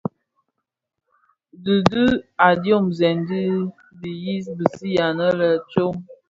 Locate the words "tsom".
5.69-5.95